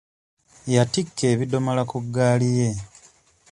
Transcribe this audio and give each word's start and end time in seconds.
Yattikka 0.73 1.23
ebiddomola 1.33 1.83
ku 1.91 1.97
ggaali 2.05 2.49
ye. 2.59 2.69